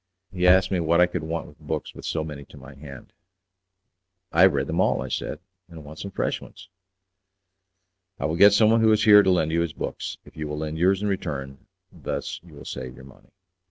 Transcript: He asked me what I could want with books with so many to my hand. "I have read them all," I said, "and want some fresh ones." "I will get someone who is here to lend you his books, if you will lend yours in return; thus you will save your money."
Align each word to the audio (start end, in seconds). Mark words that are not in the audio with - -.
He 0.31 0.47
asked 0.47 0.71
me 0.71 0.79
what 0.79 0.99
I 0.99 1.05
could 1.05 1.21
want 1.21 1.45
with 1.45 1.59
books 1.59 1.93
with 1.93 2.05
so 2.05 2.23
many 2.23 2.43
to 2.45 2.57
my 2.57 2.73
hand. 2.73 3.13
"I 4.31 4.41
have 4.41 4.53
read 4.53 4.65
them 4.65 4.81
all," 4.81 4.99
I 5.03 5.09
said, 5.09 5.37
"and 5.69 5.85
want 5.85 5.99
some 5.99 6.09
fresh 6.09 6.41
ones." 6.41 6.69
"I 8.17 8.25
will 8.25 8.35
get 8.35 8.53
someone 8.53 8.81
who 8.81 8.91
is 8.93 9.03
here 9.03 9.21
to 9.21 9.29
lend 9.29 9.51
you 9.51 9.61
his 9.61 9.73
books, 9.73 10.17
if 10.25 10.35
you 10.35 10.47
will 10.47 10.57
lend 10.57 10.79
yours 10.79 11.03
in 11.03 11.07
return; 11.07 11.67
thus 11.91 12.39
you 12.41 12.55
will 12.55 12.65
save 12.65 12.95
your 12.95 13.05
money." 13.05 13.29